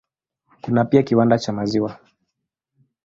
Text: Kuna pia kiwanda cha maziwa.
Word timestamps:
Kuna 0.61 0.85
pia 0.85 1.03
kiwanda 1.03 1.39
cha 1.39 1.53
maziwa. 1.53 1.99